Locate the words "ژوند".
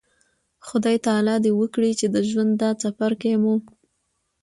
2.29-2.51